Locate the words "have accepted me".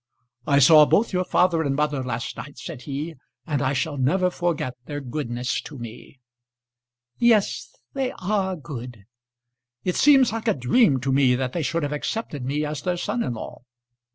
11.83-12.65